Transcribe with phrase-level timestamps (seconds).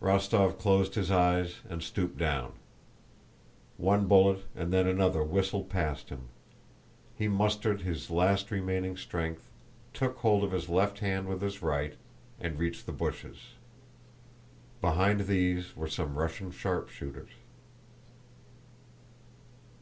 [0.00, 2.54] Rostóv closed his eyes and stooped down.
[3.76, 6.30] One bullet and then another whistled past him.
[7.14, 9.50] He mustered his last remaining strength,
[9.92, 11.96] took hold of his left hand with his right,
[12.40, 13.48] and reached the bushes.
[14.80, 17.32] Behind these were some Russian sharpshooters.